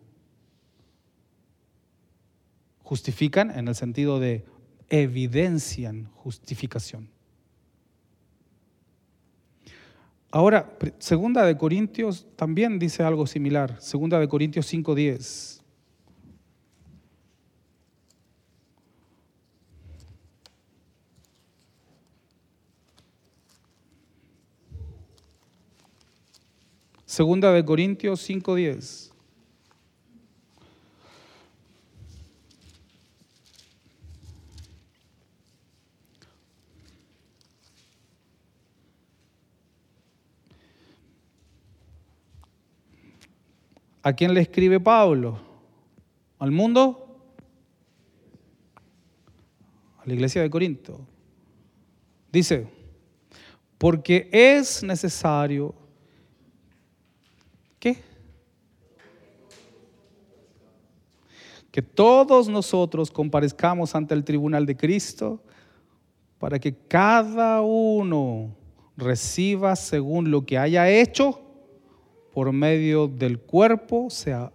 [2.83, 4.45] Justifican en el sentido de
[4.89, 7.11] evidencian justificación.
[10.31, 13.81] Ahora, segunda de Corintios también dice algo similar.
[13.81, 15.58] Segunda de Corintios 5:10.
[27.19, 29.13] Segunda de Corintios 5:10.
[44.05, 45.41] ¿A quién le escribe Pablo?
[46.39, 47.21] ¿Al mundo?
[49.99, 51.01] A la iglesia de Corinto.
[52.31, 52.69] Dice,
[53.77, 55.88] porque es necesario
[61.79, 65.41] Que todos nosotros comparezcamos ante el tribunal de Cristo
[66.41, 68.53] para que cada uno
[68.97, 71.41] reciba según lo que haya hecho
[72.35, 74.51] por medio del cuerpo, sea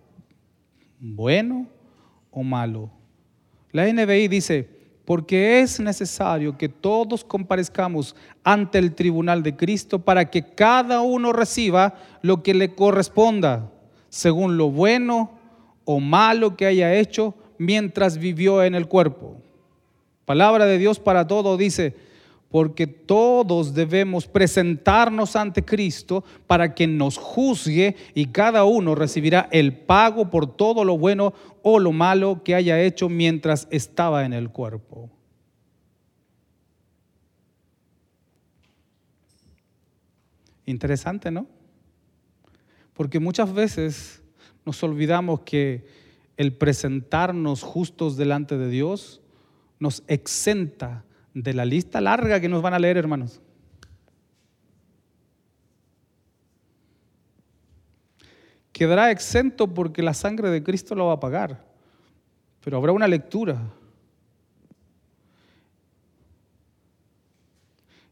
[0.99, 1.67] bueno
[2.29, 2.91] o malo.
[3.71, 4.67] La NBI dice,
[5.05, 11.31] porque es necesario que todos comparezcamos ante el tribunal de Cristo para que cada uno
[11.31, 13.71] reciba lo que le corresponda,
[14.09, 15.41] según lo bueno
[15.85, 19.37] o malo que haya hecho mientras vivió en el cuerpo.
[20.25, 21.95] Palabra de Dios para todo dice,
[22.49, 29.75] porque todos debemos presentarnos ante Cristo para que nos juzgue y cada uno recibirá el
[29.75, 34.49] pago por todo lo bueno o lo malo que haya hecho mientras estaba en el
[34.49, 35.09] cuerpo.
[40.65, 41.47] Interesante, ¿no?
[42.93, 44.22] Porque muchas veces
[44.65, 45.85] nos olvidamos que
[46.37, 49.21] el presentarnos justos delante de Dios
[49.79, 53.41] nos exenta de la lista larga que nos van a leer, hermanos.
[58.71, 61.63] Quedará exento porque la sangre de Cristo lo va a pagar,
[62.63, 63.71] pero habrá una lectura.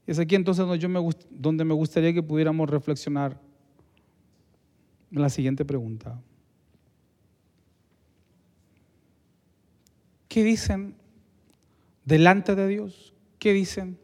[0.06, 3.40] Es aquí entonces donde, yo me, donde me gustaría que pudiéramos reflexionar
[5.12, 6.22] en la siguiente pregunta.
[10.32, 10.96] ¿Qué dicen
[12.06, 13.14] delante de Dios?
[13.38, 14.00] ¿Qué dicen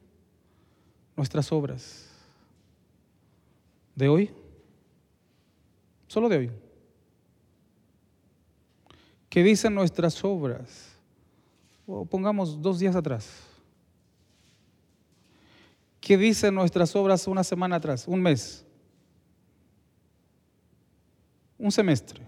[1.15, 2.09] nuestras obras?
[3.95, 4.33] ¿De hoy?
[6.05, 6.51] Solo de hoy.
[9.29, 10.97] ¿Qué dicen nuestras obras?
[11.85, 13.47] O pongamos dos días atrás.
[16.01, 18.05] ¿Qué dicen nuestras obras una semana atrás?
[18.05, 18.65] Un mes.
[21.57, 22.21] Un semestre.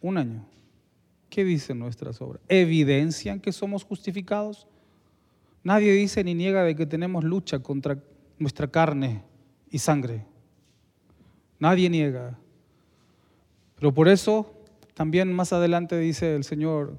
[0.00, 0.59] Un año.
[1.30, 2.42] ¿Qué dicen nuestras obras?
[2.48, 4.66] ¿Evidencian que somos justificados?
[5.62, 8.02] Nadie dice ni niega de que tenemos lucha contra
[8.38, 9.22] nuestra carne
[9.70, 10.26] y sangre.
[11.60, 12.36] Nadie niega.
[13.76, 14.52] Pero por eso
[14.94, 16.98] también más adelante dice el Señor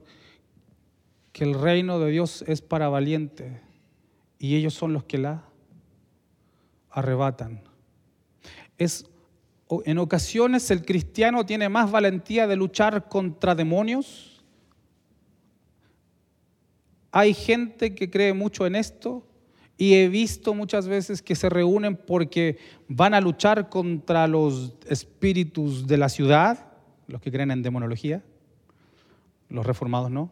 [1.34, 3.60] que el reino de Dios es para valientes
[4.40, 5.44] y ellos son los que la
[6.90, 7.62] arrebatan.
[8.78, 9.11] Es
[9.86, 14.44] en ocasiones el cristiano tiene más valentía de luchar contra demonios.
[17.12, 19.26] Hay gente que cree mucho en esto
[19.78, 22.58] y he visto muchas veces que se reúnen porque
[22.88, 26.72] van a luchar contra los espíritus de la ciudad,
[27.08, 28.24] los que creen en demonología,
[29.50, 30.32] los reformados no,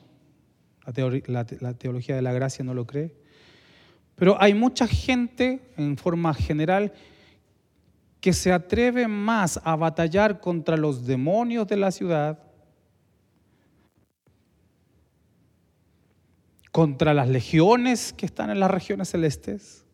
[0.85, 3.13] la, teología de la gracia no lo cree.
[4.15, 6.93] Pero hay mucha gente en forma general
[8.21, 12.39] que se atreve más a batallar contra los demonios de la ciudad,
[16.71, 19.85] contra las legiones que están en las regiones celestes,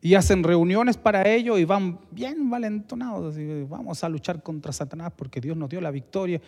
[0.00, 3.36] y hacen reuniones para ello y van bien valentonados,
[3.68, 6.40] vamos a luchar contra Satanás porque Dios nos dio la victoria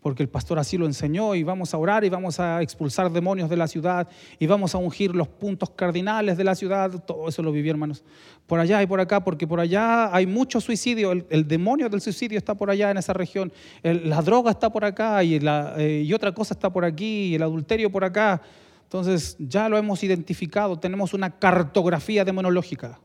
[0.00, 3.50] porque el pastor así lo enseñó y vamos a orar y vamos a expulsar demonios
[3.50, 7.04] de la ciudad y vamos a ungir los puntos cardinales de la ciudad.
[7.04, 8.04] Todo eso lo viví, hermanos.
[8.46, 11.10] Por allá y por acá, porque por allá hay mucho suicidio.
[11.12, 13.52] El, demonio del suicidio está por allá en esa región.
[13.82, 17.42] la droga está por acá y, eh, y otra cosa está por aquí y el
[17.42, 18.40] adulterio por acá.
[18.84, 20.78] Entonces ya lo hemos identificado.
[20.78, 23.00] Tenemos una cartografía demonológica.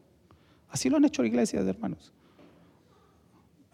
[0.69, 2.13] Así lo han hecho iglesias, hermanos.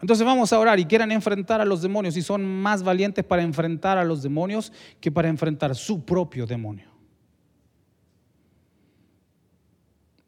[0.00, 3.42] Entonces vamos a orar y quieran enfrentar a los demonios y son más valientes para
[3.42, 6.88] enfrentar a los demonios que para enfrentar su propio demonio.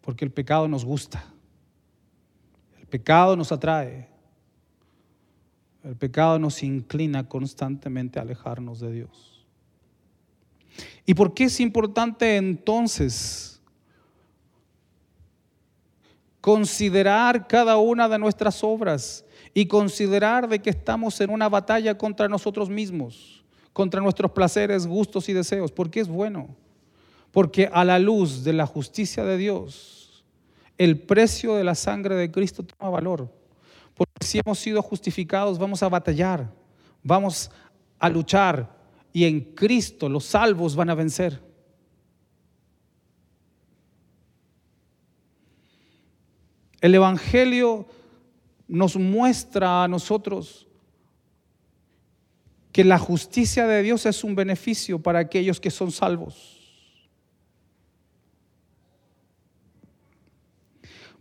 [0.00, 1.24] Porque el pecado nos gusta.
[2.80, 4.08] El pecado nos atrae.
[5.84, 9.46] El pecado nos inclina constantemente a alejarnos de Dios.
[11.06, 13.60] ¿Y por qué es importante entonces
[16.40, 19.24] considerar cada una de nuestras obras
[19.54, 25.28] y considerar de que estamos en una batalla contra nosotros mismos, contra nuestros placeres, gustos
[25.28, 25.72] y deseos?
[25.72, 26.54] ¿Por qué es bueno?
[27.32, 30.24] Porque a la luz de la justicia de Dios,
[30.78, 33.30] el precio de la sangre de Cristo toma valor.
[33.94, 36.50] Porque si hemos sido justificados, vamos a batallar,
[37.02, 37.50] vamos
[37.98, 38.80] a luchar
[39.12, 41.40] y en Cristo los salvos van a vencer.
[46.80, 47.86] El Evangelio
[48.70, 50.68] nos muestra a nosotros
[52.70, 56.56] que la justicia de Dios es un beneficio para aquellos que son salvos.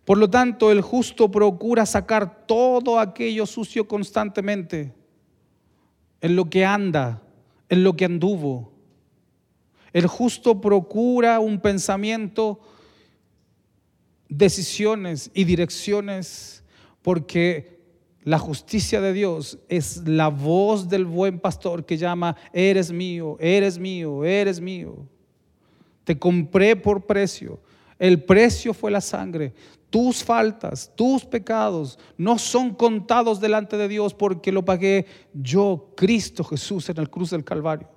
[0.06, 4.94] Por lo tanto, el justo procura sacar todo aquello sucio constantemente
[6.22, 7.24] en lo que anda,
[7.68, 8.72] en lo que anduvo.
[9.92, 12.60] El justo procura un pensamiento,
[14.28, 16.64] decisiones y direcciones
[17.02, 17.80] porque
[18.24, 23.80] la justicia de Dios es la voz del buen pastor que llama, eres mío, eres
[23.80, 25.08] mío, eres mío.
[26.04, 27.60] Te compré por precio.
[27.98, 29.54] El precio fue la sangre.
[29.90, 36.44] Tus faltas, tus pecados no son contados delante de Dios porque lo pagué yo, Cristo
[36.44, 37.90] Jesús, en el cruz del Calvario.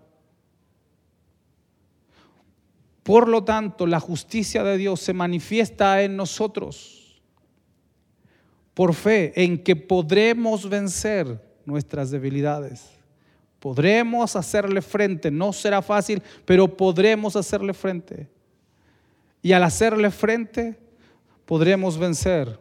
[3.02, 7.01] Por lo tanto, la justicia de Dios se manifiesta en nosotros
[8.74, 12.90] por fe, en que podremos vencer nuestras debilidades.
[13.58, 15.30] Podremos hacerle frente.
[15.30, 18.28] No será fácil, pero podremos hacerle frente.
[19.42, 20.78] Y al hacerle frente,
[21.44, 22.58] podremos vencer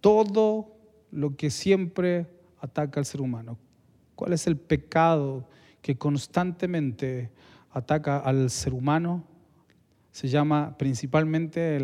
[0.00, 0.76] todo
[1.10, 2.26] lo que siempre
[2.60, 3.56] ataca al ser humano.
[4.14, 5.48] ¿Cuál es el pecado
[5.80, 7.30] que constantemente
[7.70, 9.24] ataca al ser humano?
[10.10, 11.78] Se llama principalmente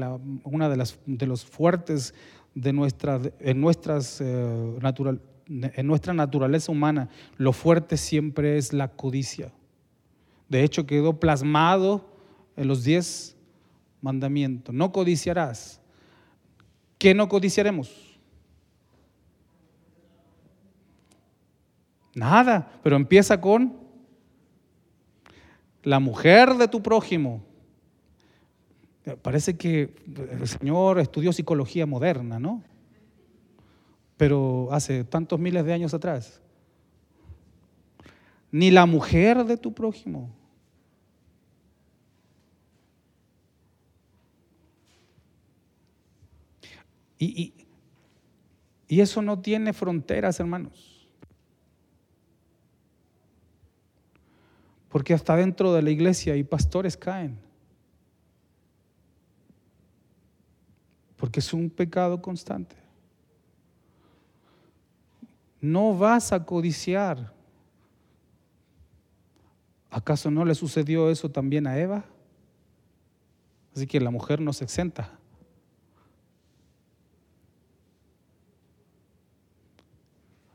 [0.44, 2.14] una de, las, de los fuertes
[2.55, 7.09] de en, nuestras, eh, natural, en nuestra naturaleza humana.
[7.36, 9.53] Lo fuerte siempre es la codicia.
[10.48, 12.05] De hecho, quedó plasmado
[12.57, 13.36] en los diez
[14.01, 14.74] mandamientos.
[14.74, 15.80] No codiciarás.
[16.98, 18.18] ¿Qué no codiciaremos?
[22.14, 23.78] Nada, pero empieza con
[25.82, 27.42] la mujer de tu prójimo.
[29.22, 29.94] Parece que
[30.32, 32.62] el Señor estudió psicología moderna, ¿no?
[34.16, 36.40] Pero hace tantos miles de años atrás.
[38.53, 40.30] Ni la mujer de tu prójimo.
[47.20, 47.55] Y,
[48.88, 51.07] eso no tiene fronteras, hermanos.
[54.88, 57.38] Porque hasta dentro de la iglesia y pastores caen.
[61.20, 62.74] Porque es un pecado constante.
[65.60, 67.32] No vas a codiciar.
[69.90, 72.04] ¿Acaso no le sucedió eso también a Eva?
[73.76, 75.20] Así que la mujer no se exenta.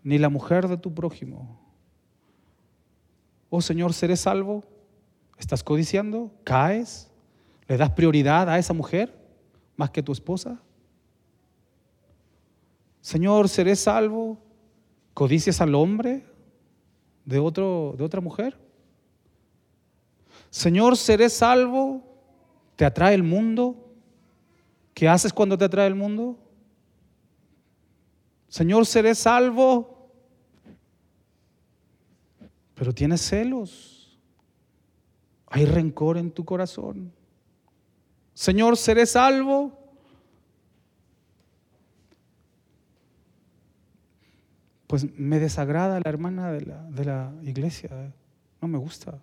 [0.06, 1.60] ni la mujer de tu prójimo.
[3.50, 4.64] Oh Señor, ¿seré salvo?
[5.40, 6.32] ¿Estás codiciando?
[6.44, 7.12] ¿Caes?
[7.68, 9.25] ¿Le das prioridad a esa mujer
[9.76, 10.60] más que tu esposa?
[13.02, 14.38] Señor, ¿seré salvo?
[15.14, 16.26] ¿Codicias al hombre
[17.24, 18.58] de, otro, de otra mujer?
[20.50, 22.02] Señor, ¿seré salvo?
[22.76, 23.76] ¿Te atrae el mundo?
[24.94, 26.38] ¿Qué haces cuando te atrae el mundo?
[28.48, 29.96] Señor, ¿seré salvo?
[32.76, 34.20] pero tienes celos.
[35.48, 37.12] Hay rencor en tu corazón.
[38.36, 39.72] Señor, ¿seré salvo?
[44.88, 47.90] Pues me desagrada la hermana de la, de la iglesia.
[47.94, 48.12] Eh.
[48.62, 49.18] No me gusta.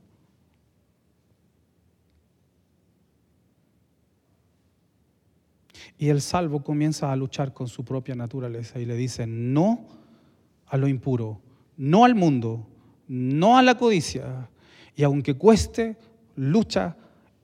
[5.99, 9.87] Y el salvo comienza a luchar con su propia naturaleza y le dice, no
[10.67, 11.39] a lo impuro,
[11.77, 12.67] no al mundo,
[13.09, 14.49] no a la codicia.
[14.97, 15.99] Y aunque cueste,
[16.35, 16.97] lucha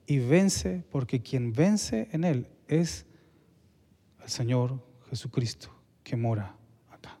[0.09, 3.05] y vence, porque quien vence en él es
[4.23, 5.69] el Señor Jesucristo
[6.03, 6.55] que mora
[6.89, 7.19] acá.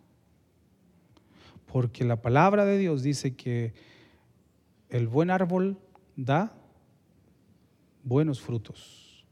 [1.67, 3.75] Porque la palabra de Dios dice que
[4.89, 5.77] el buen árbol
[6.15, 6.57] da
[8.03, 9.23] buenos frutos.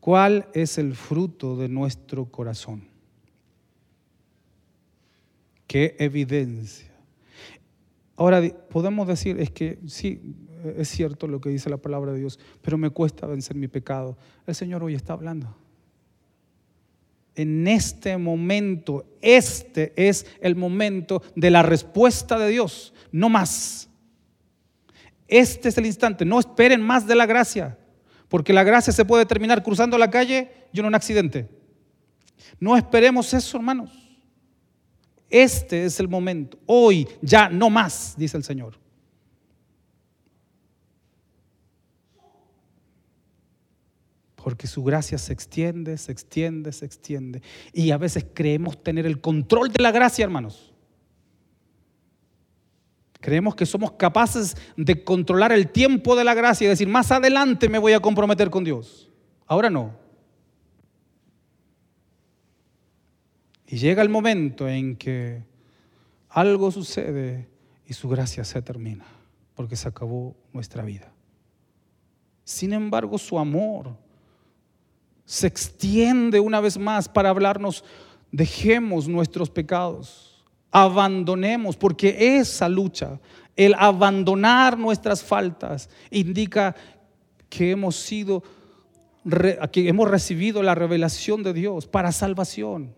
[0.00, 2.88] ¿Cuál es el fruto de nuestro corazón?
[5.66, 6.93] ¿Qué evidencia?
[8.16, 10.20] Ahora podemos decir, es que sí,
[10.76, 14.16] es cierto lo que dice la palabra de Dios, pero me cuesta vencer mi pecado.
[14.46, 15.56] El Señor hoy está hablando.
[17.34, 23.88] En este momento, este es el momento de la respuesta de Dios, no más.
[25.26, 27.76] Este es el instante, no esperen más de la gracia,
[28.28, 31.48] porque la gracia se puede terminar cruzando la calle y en un accidente.
[32.60, 34.03] No esperemos eso, hermanos.
[35.34, 38.78] Este es el momento, hoy, ya no más, dice el Señor.
[44.36, 47.42] Porque su gracia se extiende, se extiende, se extiende.
[47.72, 50.72] Y a veces creemos tener el control de la gracia, hermanos.
[53.18, 57.68] Creemos que somos capaces de controlar el tiempo de la gracia y decir, más adelante
[57.68, 59.10] me voy a comprometer con Dios.
[59.48, 60.03] Ahora no.
[63.66, 65.42] Y llega el momento en que
[66.28, 67.48] algo sucede
[67.86, 69.04] y su gracia se termina,
[69.54, 71.12] porque se acabó nuestra vida.
[72.44, 73.96] Sin embargo, su amor
[75.24, 77.84] se extiende una vez más para hablarnos,
[78.30, 83.20] dejemos nuestros pecados, abandonemos, porque esa lucha,
[83.56, 86.74] el abandonar nuestras faltas, indica
[87.48, 88.42] que hemos sido,
[89.72, 92.94] que hemos recibido la revelación de Dios para salvación,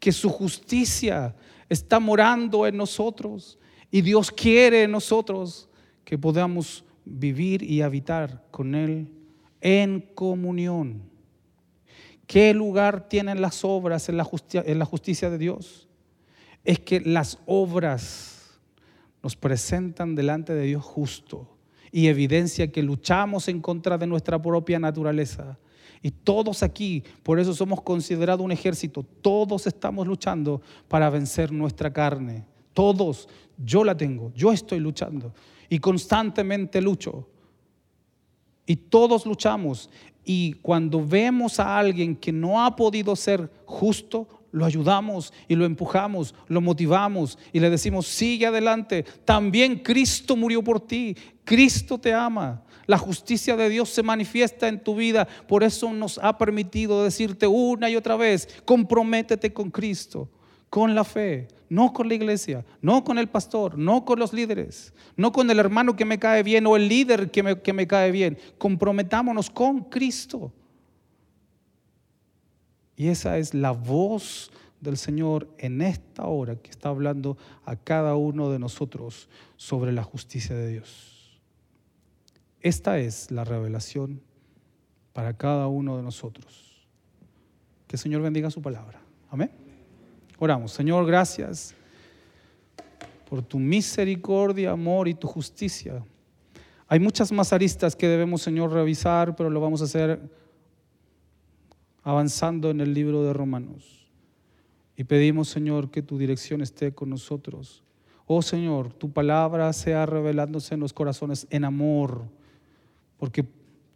[0.00, 1.36] que su justicia
[1.68, 3.58] está morando en nosotros
[3.90, 5.68] y Dios quiere en nosotros
[6.04, 9.08] que podamos vivir y habitar con Él
[9.60, 11.02] en comunión.
[12.26, 15.88] ¿Qué lugar tienen las obras en la, justicia, en la justicia de Dios?
[16.64, 18.60] Es que las obras
[19.22, 21.56] nos presentan delante de Dios justo
[21.92, 25.58] y evidencia que luchamos en contra de nuestra propia naturaleza.
[26.02, 31.92] Y todos aquí, por eso somos considerados un ejército, todos estamos luchando para vencer nuestra
[31.92, 32.46] carne.
[32.72, 33.28] Todos,
[33.58, 35.34] yo la tengo, yo estoy luchando
[35.68, 37.28] y constantemente lucho.
[38.66, 39.90] Y todos luchamos.
[40.24, 45.64] Y cuando vemos a alguien que no ha podido ser justo, lo ayudamos y lo
[45.64, 52.12] empujamos, lo motivamos y le decimos, sigue adelante, también Cristo murió por ti, Cristo te
[52.12, 57.04] ama, la justicia de Dios se manifiesta en tu vida, por eso nos ha permitido
[57.04, 60.28] decirte una y otra vez, comprométete con Cristo
[60.70, 64.94] con la fe, no con la iglesia, no con el pastor, no con los líderes,
[65.16, 67.88] no con el hermano que me cae bien o el líder que me, que me
[67.88, 68.38] cae bien.
[68.56, 70.52] Comprometámonos con Cristo.
[73.00, 74.50] Y esa es la voz
[74.82, 80.02] del Señor en esta hora que está hablando a cada uno de nosotros sobre la
[80.02, 81.40] justicia de Dios.
[82.60, 84.20] Esta es la revelación
[85.14, 86.86] para cada uno de nosotros.
[87.86, 89.00] Que el Señor bendiga su palabra.
[89.30, 89.50] Amén.
[90.38, 91.74] Oramos, Señor, gracias
[93.30, 96.04] por tu misericordia, amor y tu justicia.
[96.86, 100.20] Hay muchas más aristas que debemos, Señor, revisar, pero lo vamos a hacer
[102.02, 104.08] avanzando en el libro de Romanos.
[104.96, 107.82] Y pedimos, Señor, que tu dirección esté con nosotros.
[108.26, 112.24] Oh Señor, tu palabra sea revelándose en los corazones en amor,
[113.18, 113.44] porque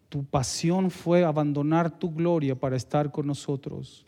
[0.09, 4.05] tu pasión fue abandonar tu gloria para estar con nosotros.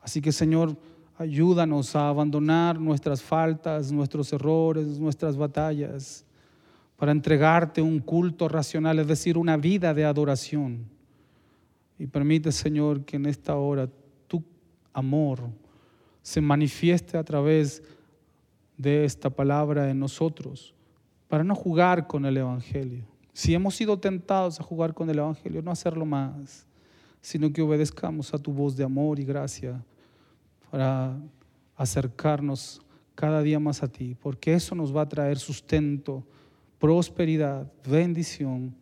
[0.00, 0.76] Así que, Señor,
[1.18, 6.26] Ayúdanos a abandonar nuestras faltas, nuestros errores, nuestras batallas,
[6.96, 10.84] para entregarte un culto racional, es decir, una vida de adoración.
[11.98, 13.88] Y permite, Señor, que en esta hora
[14.26, 14.42] tu
[14.92, 15.40] amor
[16.22, 17.82] se manifieste a través
[18.76, 20.74] de esta palabra en nosotros,
[21.28, 23.04] para no jugar con el Evangelio.
[23.32, 26.66] Si hemos sido tentados a jugar con el Evangelio, no hacerlo más,
[27.20, 29.82] sino que obedezcamos a tu voz de amor y gracia
[30.70, 31.18] para
[31.74, 32.82] acercarnos
[33.14, 36.22] cada día más a ti, porque eso nos va a traer sustento,
[36.78, 38.74] prosperidad, bendición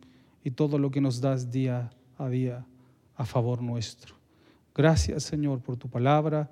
[0.43, 2.65] y todo lo que nos das día a día
[3.15, 4.15] a favor nuestro.
[4.73, 6.51] Gracias Señor por tu palabra.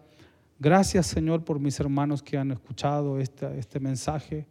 [0.59, 4.47] Gracias Señor por mis hermanos que han escuchado este, este mensaje.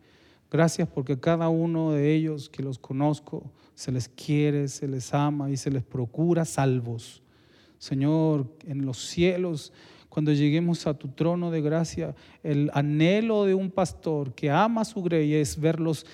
[0.51, 5.51] Gracias porque cada uno de ellos que los conozco se les quiere, se les ama
[5.51, 7.23] y se les procura salvos.
[7.79, 9.73] Señor, en los cielos
[10.13, 14.85] cuando lleguemos a tu trono de gracia, el anhelo de un pastor que ama a
[14.85, 16.05] su grey es verlos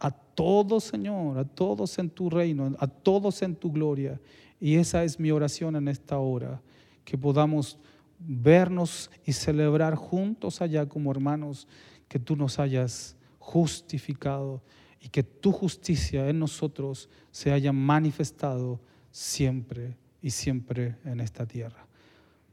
[0.00, 4.20] a todos, Señor, a todos en tu reino, a todos en tu gloria.
[4.64, 6.62] Y esa es mi oración en esta hora,
[7.04, 7.78] que podamos
[8.18, 11.68] vernos y celebrar juntos allá como hermanos
[12.08, 14.62] que tú nos hayas justificado
[15.02, 21.86] y que tu justicia en nosotros se haya manifestado siempre y siempre en esta tierra.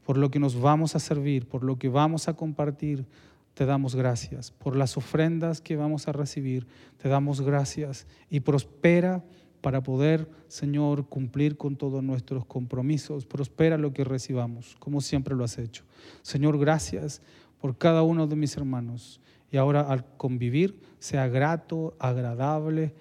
[0.04, 3.06] Por lo que nos vamos a servir, por lo que vamos a compartir,
[3.54, 4.50] te damos gracias.
[4.50, 6.66] Por las ofrendas que vamos a recibir,
[6.98, 8.06] te damos gracias.
[8.28, 9.24] Y prospera
[9.62, 13.24] para poder, Señor, cumplir con todos nuestros compromisos.
[13.24, 15.84] Prospera lo que recibamos, como siempre lo has hecho.
[16.20, 17.22] Señor, gracias
[17.60, 19.20] por cada uno de mis hermanos.
[19.50, 22.92] Y ahora al convivir sea grato, agradable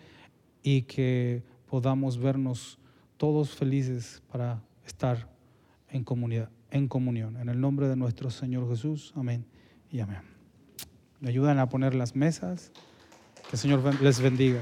[0.62, 2.78] y que podamos vernos
[3.18, 5.30] todos felices para estar
[5.89, 7.38] en comunidad, en comunión.
[7.38, 9.14] En el nombre de nuestro Señor Jesús.
[9.16, 9.45] Amén
[9.91, 10.22] y amén.
[11.20, 12.72] Me ayudan a poner las mesas.
[13.49, 14.59] Que Señor les bendiga.